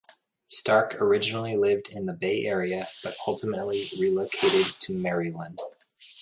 Stark 0.47 0.99
originally 0.99 1.55
lived 1.57 1.89
in 1.91 2.07
the 2.07 2.13
Bay 2.13 2.45
Area, 2.47 2.87
but 3.03 3.15
ultimately 3.27 3.87
relocated 3.99 4.65
to 4.81 4.93
Maryland. 4.95 5.59